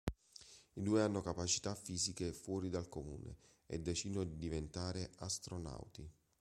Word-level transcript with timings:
I 0.73 0.81
due 0.81 1.03
hanno 1.03 1.21
capacità 1.21 1.75
fisiche 1.75 2.33
fuori 2.33 2.71
dal 2.71 2.89
comune 2.89 3.37
e 3.67 3.79
decidono 3.79 4.23
di 4.23 4.35
diventare 4.35 5.11
astronauti. 5.17 6.11